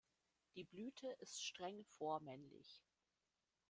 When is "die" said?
0.55-0.63